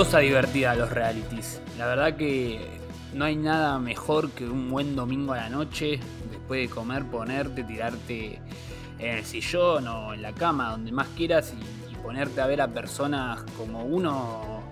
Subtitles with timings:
[0.00, 1.60] cosa divertida los realities.
[1.76, 2.58] La verdad que
[3.12, 7.64] no hay nada mejor que un buen domingo a la noche, después de comer, ponerte,
[7.64, 8.40] tirarte
[8.98, 11.52] en el sillón o en la cama, donde más quieras,
[11.90, 14.62] y, ponerte a ver a personas como uno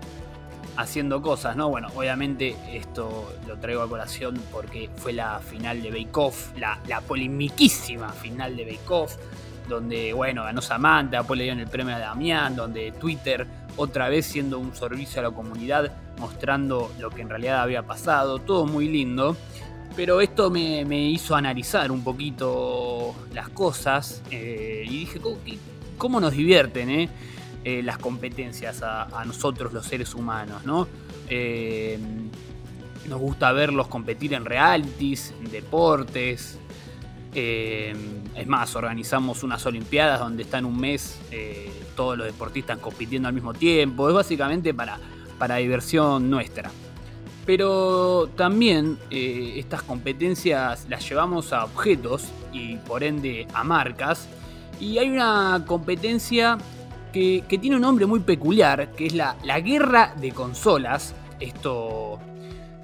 [0.77, 1.69] haciendo cosas, ¿no?
[1.69, 6.79] Bueno, obviamente esto lo traigo a colación porque fue la final de Bake Off, la,
[6.87, 9.15] la polemiquísima final de Bake Off,
[9.67, 13.45] donde, bueno, ganó Samantha, después le dieron el premio a Damián, donde Twitter,
[13.79, 18.39] otra vez siendo un servicio a la comunidad, mostrando lo que en realidad había pasado,
[18.39, 19.37] todo muy lindo.
[19.95, 25.19] Pero esto me, me hizo analizar un poquito las cosas eh, y dije,
[25.97, 27.09] ¿cómo, nos divierten, eh?
[27.63, 30.87] Eh, las competencias a, nosotros los seres humanos, ¿no?
[33.07, 36.59] Nos gusta verlos competir en realities, en deportes.
[37.33, 37.93] Eh,
[38.35, 41.19] es más, organizamos unas Olimpiadas donde están un mes
[41.95, 44.07] todos los deportistas compitiendo al mismo tiempo.
[44.07, 44.97] Es básicamente para,
[45.37, 46.71] para diversión nuestra.
[47.45, 54.27] Pero también estas competencias las llevamos a objetos y por ende a marcas.
[54.79, 56.57] Y hay una competencia
[57.11, 61.13] que, que, tiene un nombre muy peculiar, que es la, la guerra de consolas.
[61.39, 62.19] Esto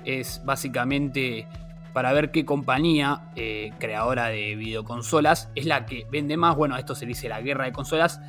[0.03, 1.47] es básicamente
[1.95, 6.57] para ver qué compañía eh, creadora de videoconsolas es la que vende más.
[6.57, 8.19] Bueno, esto se dice la guerra de consolas.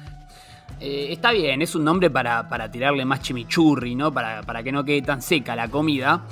[0.78, 4.12] Eh, está bien, es un nombre para, para, tirarle más chimichurri, ¿no?
[4.12, 6.23] Para, para que no quede tan seca la comida.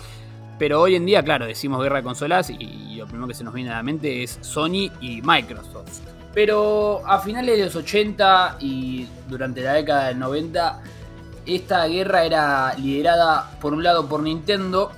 [0.61, 3.43] Pero hoy en día, claro, decimos guerra de consolas y, y lo primero que se
[3.43, 6.03] nos viene a la mente es Sony y Microsoft.
[6.35, 10.83] Pero a finales de los 80 y durante la década del 90,
[11.47, 14.93] esta guerra era liderada por un lado por Nintendo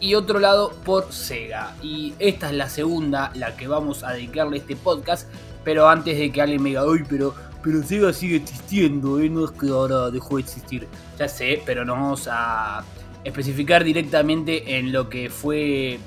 [0.00, 1.74] y otro lado por Sega.
[1.82, 5.28] Y esta es la segunda, la que vamos a dedicarle este podcast.
[5.64, 9.28] Pero antes de que alguien me diga, uy, pero, pero Sega sigue existiendo, ¿eh?
[9.28, 10.88] no es que ahora dejó de existir.
[11.18, 12.84] Ya sé, pero nos vamos a
[13.24, 15.98] especificar directamente en lo que fue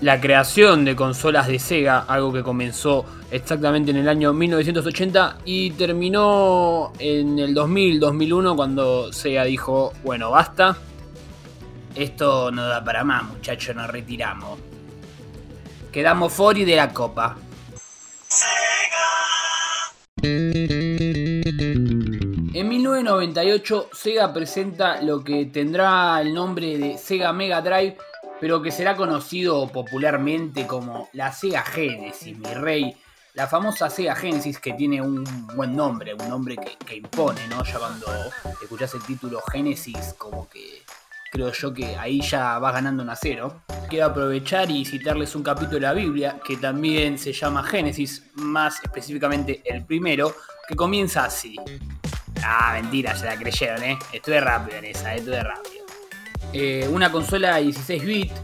[0.00, 5.70] la creación de consolas de Sega, algo que comenzó exactamente en el año 1980 y
[5.72, 10.76] terminó en el 2000-2001 cuando Sega dijo, bueno, basta,
[11.94, 14.58] esto no da para más muchachos, nos retiramos.
[15.92, 17.36] Quedamos fuori de la copa.
[22.56, 27.96] En 1998 Sega presenta lo que tendrá el nombre de Sega Mega Drive
[28.40, 32.94] pero que será conocido popularmente como la Sega Genesis, mi rey.
[33.32, 35.24] La famosa Sega Genesis que tiene un
[35.56, 37.64] buen nombre, un nombre que, que impone, ¿no?
[37.64, 38.06] Ya cuando
[38.60, 40.82] escuchás el título Genesis, como que
[41.34, 43.62] creo yo que ahí ya vas ganando un acero.
[43.88, 48.80] Quiero aprovechar y citarles un capítulo de la Biblia que también se llama Génesis, más
[48.84, 50.32] específicamente el primero,
[50.68, 51.56] que comienza así.
[52.44, 53.98] Ah, mentira, se la creyeron, ¿eh?
[54.12, 55.84] Estuve rápido en esa, estuve rápido.
[56.52, 58.34] Eh, una consola 16 bits.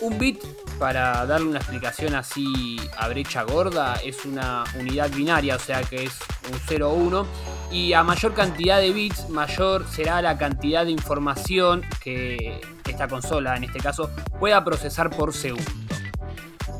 [0.00, 0.40] Un bit,
[0.78, 6.04] para darle una explicación así a brecha gorda, es una unidad binaria, o sea que
[6.04, 6.16] es
[6.52, 7.26] un 0 1.
[7.70, 13.56] Y a mayor cantidad de bits, mayor será la cantidad de información que esta consola,
[13.56, 15.70] en este caso, pueda procesar por segundo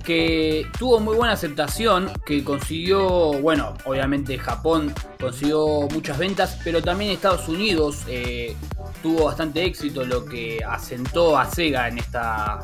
[0.08, 7.10] que tuvo muy buena aceptación, que consiguió, bueno, obviamente Japón consiguió muchas ventas, pero también
[7.10, 8.56] Estados Unidos eh,
[9.02, 12.60] tuvo bastante éxito, lo que asentó a Sega en esta.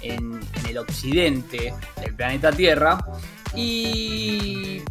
[0.00, 2.98] En, en el occidente del planeta Tierra.
[3.56, 4.82] Y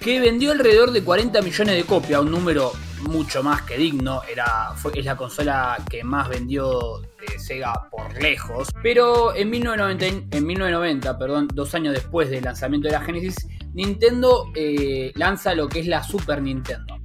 [0.00, 2.72] que vendió alrededor de 40 millones de copias, un número
[3.02, 4.22] mucho más que digno.
[4.30, 8.68] Era, fue, es la consola que más vendió de Sega por lejos.
[8.82, 14.46] Pero en 1990, en 1990 perdón, dos años después del lanzamiento de la Genesis, Nintendo
[14.54, 16.98] eh, lanza lo que es la Super Nintendo.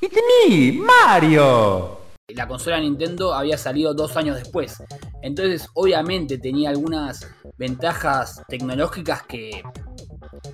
[0.00, 0.16] It's
[0.48, 1.98] me, Mario.
[2.28, 4.82] La consola Nintendo había salido dos años después.
[5.22, 7.28] Entonces, obviamente, tenía algunas
[7.58, 9.62] ventajas tecnológicas que,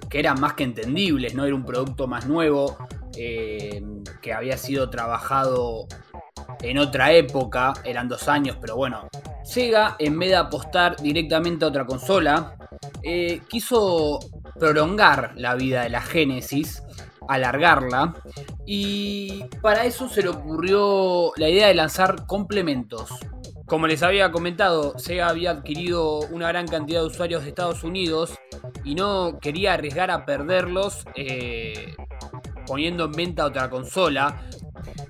[0.08, 1.34] que eran más que entendibles.
[1.34, 2.76] No era un producto más nuevo,
[3.16, 3.82] eh,
[4.20, 5.87] que había sido trabajado
[6.61, 7.75] en otra época.
[7.84, 9.08] Eran dos años, pero bueno.
[9.44, 12.56] Sega, en vez de apostar directamente a otra consola,
[13.02, 14.19] eh, quiso
[14.58, 16.82] prolongar la vida de la Genesis
[17.28, 18.14] alargarla.
[18.64, 23.11] Y para eso se le ocurrió la idea de lanzar complementos.
[23.66, 28.38] Como les había comentado, Sega había adquirido una gran cantidad de usuarios de Estados Unidos
[28.84, 31.96] y no quería arriesgar a perderlos eh,
[32.64, 34.42] poniendo en venta otra consola.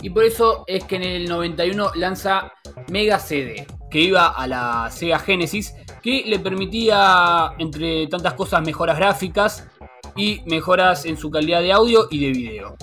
[0.01, 2.53] Y por eso es que en el 91 lanza
[2.91, 8.97] Mega CD, que iba a la Sega Genesis, que le permitía, entre tantas cosas, mejoras
[8.97, 9.69] gráficas,
[10.17, 12.77] y mejoras en su calidad de audio y de video.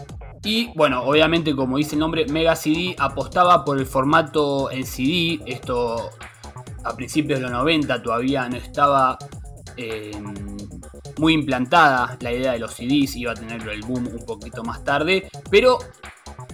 [0.43, 5.39] Y bueno, obviamente como dice el nombre, Mega CD apostaba por el formato en CD.
[5.45, 6.09] Esto
[6.83, 9.17] a principios de los 90 todavía no estaba
[9.77, 10.11] eh,
[11.17, 14.83] muy implantada la idea de los CDs, iba a tener el boom un poquito más
[14.83, 15.79] tarde, pero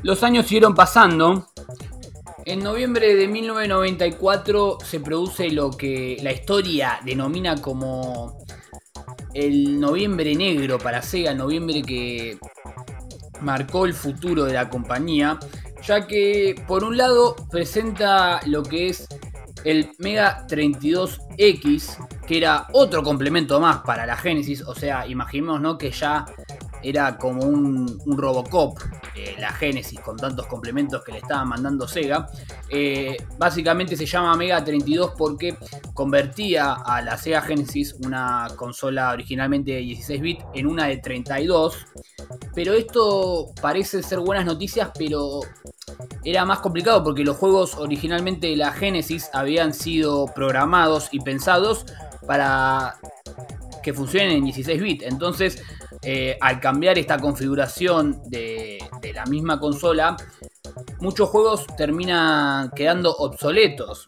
[0.04, 1.48] los años siguieron pasando.
[2.46, 8.38] En noviembre de 1994 se produce lo que la historia denomina como
[9.34, 12.40] el noviembre negro para Sega, noviembre que
[13.42, 15.40] marcó el futuro de la compañía,
[15.86, 19.08] ya que por un lado presenta lo que es
[19.64, 25.78] el Mega 32X, que era otro complemento más para la Genesis, o sea, imaginemos ¿no?
[25.78, 26.26] que ya
[26.82, 28.80] era como un, Robocop,
[29.20, 32.30] eh, la Genesis, con tantos complementos que le estaba mandando Sega.
[32.70, 35.58] Eh, básicamente se llama Mega 32 porque
[35.94, 41.86] convertía a la Sega Genesis, una consola originalmente de 16 bits, en una de 32.
[42.56, 45.42] Pero esto parece ser buenas noticias, pero
[46.24, 51.86] era más complicado porque los juegos originalmente de la Genesis habían sido programados y pensados
[52.26, 52.96] para
[53.84, 55.04] que funcionen en 16 bits.
[55.04, 55.62] Entonces,
[56.02, 58.80] eh, al cambiar esta configuración de,
[59.14, 60.16] la misma consola,
[61.00, 64.08] muchos juegos terminan quedando obsoletos.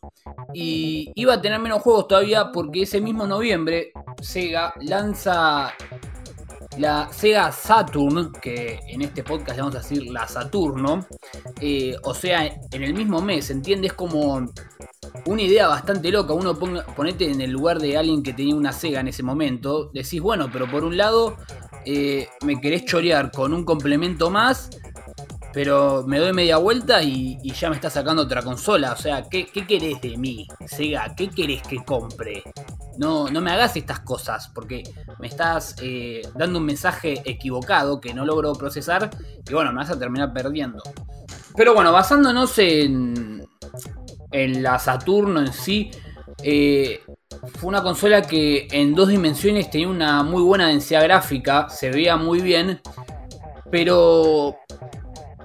[0.53, 3.91] Y iba a tener menos juegos todavía porque ese mismo noviembre
[4.21, 5.73] Sega lanza
[6.77, 11.05] la Sega Saturn, que en este podcast vamos a decir la Saturno,
[11.59, 13.94] eh, o sea, en el mismo mes, ¿entiendes?
[13.94, 14.45] Como
[15.25, 16.33] una idea bastante loca.
[16.33, 19.89] Uno ponete en el lugar de alguien que tenía una Sega en ese momento.
[19.94, 21.35] Decís, bueno, pero por un lado
[21.86, 24.69] eh, me querés chorear con un complemento más.
[25.54, 28.94] Pero me doy media vuelta y, ya me está sacando otra consola.
[28.94, 31.13] O sea, ¿qué, querés de mí, Sega?
[31.13, 32.44] ¿Qué querés que compre?
[32.98, 34.83] No, no me hagas estas cosas porque
[35.19, 39.10] me estás eh, dando un mensaje equivocado que no logro procesar
[39.45, 40.81] y bueno, me vas a terminar perdiendo.
[41.57, 43.45] Pero bueno, basándonos en,
[44.31, 45.92] en la Saturno en sí,
[46.44, 47.01] eh,
[47.55, 52.17] fue una consola que en dos dimensiones tenía una muy buena densidad gráfica, se veía
[52.17, 52.79] muy bien,
[53.71, 54.57] pero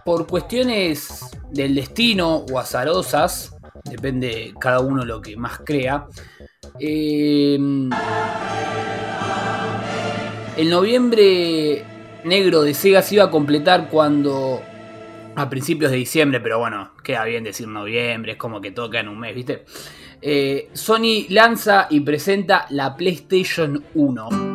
[0.04, 1.20] por cuestiones
[1.50, 6.06] del destino o azarosas, depende cada uno lo que más crea,
[6.78, 7.58] eh,
[10.56, 11.84] el noviembre
[12.24, 14.60] negro de Sega se iba a completar cuando
[15.36, 19.08] a principios de diciembre, pero bueno, queda bien decir noviembre, es como que toca en
[19.08, 19.64] un mes, ¿viste?
[20.20, 24.45] Eh, Sony lanza y presenta la PlayStation 1.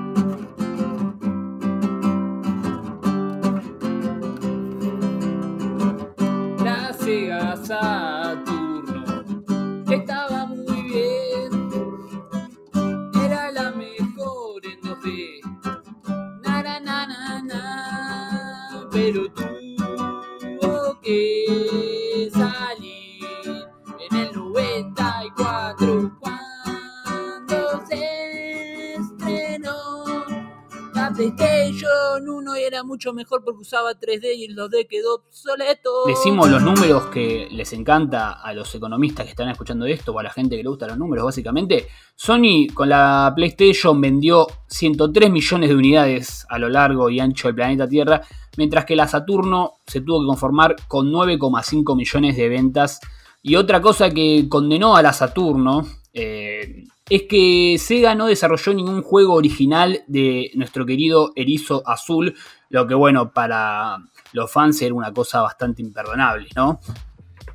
[32.91, 35.89] Mucho mejor porque usaba 3D y el 2D quedó obsoleto.
[36.07, 40.23] Decimos los números que les encanta a los economistas que están escuchando esto o a
[40.23, 41.87] la gente que le gustan los números, básicamente.
[42.13, 47.55] Sony con la PlayStation vendió 103 millones de unidades a lo largo y ancho del
[47.55, 48.21] planeta Tierra,
[48.57, 52.99] mientras que la Saturno se tuvo que conformar con 9,5 millones de ventas.
[53.41, 59.01] Y otra cosa que condenó a la Saturno eh, es que Sega no desarrolló ningún
[59.01, 62.35] juego original de nuestro querido Erizo Azul,
[62.71, 63.97] lo que bueno, para
[64.33, 66.79] los fans era una cosa bastante imperdonable, ¿no?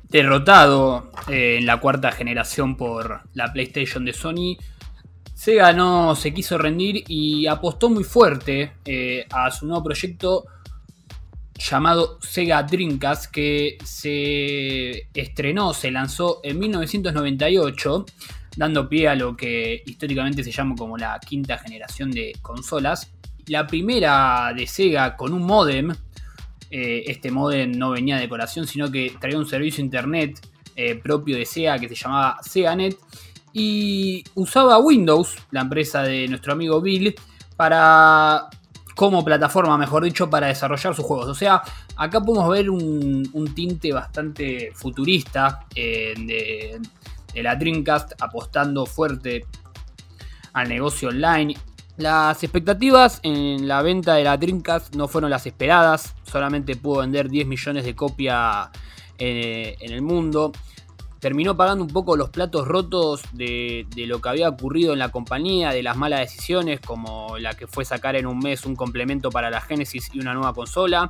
[0.03, 4.57] Derrotado eh, en la cuarta generación por la PlayStation de Sony,
[5.33, 10.45] Sega no se quiso rendir y apostó muy fuerte eh, a su nuevo proyecto
[11.53, 18.05] llamado Sega Dreamcast que se estrenó, se lanzó en 1998
[18.55, 23.11] dando pie a lo que históricamente se llama como la quinta generación de consolas.
[23.47, 25.91] La primera de Sega con un modem,
[26.69, 30.39] eh, este modem no venía de decoración, sino que traía un servicio internet
[30.75, 32.97] eh, propio de Sega que se llamaba SegaNet
[33.53, 37.15] y usaba Windows, la empresa de nuestro amigo Bill,
[37.55, 38.49] para
[38.97, 41.27] como plataforma, mejor dicho, para desarrollar sus juegos.
[41.27, 41.61] O sea,
[41.95, 49.45] acá podemos ver un, tinte bastante futurista eh, de, la Dreamcast apostando fuerte
[50.53, 51.55] al negocio online.
[51.97, 57.27] Las expectativas en la venta de la Dreamcast no fueron las esperadas, solamente pudo vender
[57.27, 58.69] 10 millones de copias
[59.17, 60.51] eh, en el mundo.
[61.19, 65.09] Terminó pagando un poco los platos rotos de, de, lo que había ocurrido en la
[65.09, 69.31] compañía, de las malas decisiones, como la que fue sacar en un mes un complemento
[69.31, 71.09] para la Genesis y una nueva consola,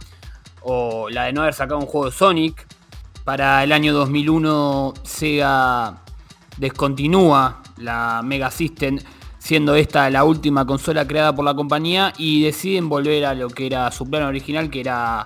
[0.62, 2.66] o la de no haber sacado un juego de Sonic.
[3.26, 6.02] Para el año 2001 Sega
[6.56, 9.00] descontinúa la Mega System,
[9.48, 13.66] siendo esta la última consola creada por la compañía y deciden volver a lo que
[13.66, 15.26] era su plan original, que era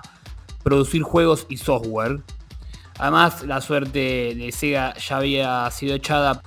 [0.62, 2.20] producir juegos y software.
[3.00, 6.40] Además, la suerte de Sega ya había sido echada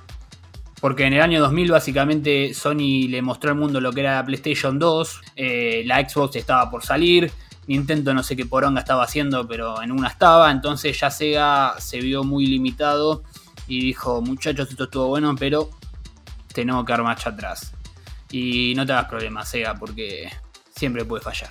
[0.80, 4.24] porque en el año 2000 básicamente Sony le mostró al mundo lo que era la
[4.24, 7.30] PlayStation 2, eh, la Xbox estaba por salir,
[7.66, 12.00] Nintendo no sé qué poronga estaba haciendo, pero en una estaba, entonces ya Sega se
[12.00, 13.22] vio muy limitado
[13.68, 15.68] y dijo, muchachos, esto estuvo bueno, pero
[16.56, 17.72] tenemos que dar marcha atrás.
[18.30, 20.32] Y no te hagas problemas, Sega, porque
[20.74, 21.50] siempre puede fallar.